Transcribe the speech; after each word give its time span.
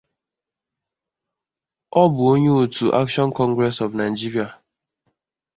O 1.99 2.01
bu 2.13 2.23
onye 2.33 2.51
otu 2.61 2.85
Action 3.01 3.29
Congress 3.39 3.77
of 3.85 3.89
Nigeria. 3.99 4.49